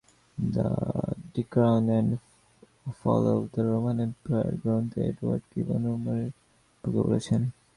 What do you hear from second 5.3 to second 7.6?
gibbon উমরের সম্পর্কে বলেছেন: